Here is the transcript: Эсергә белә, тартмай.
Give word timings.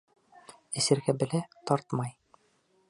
Эсергә 0.81 1.15
белә, 1.21 1.43
тартмай. 1.73 2.15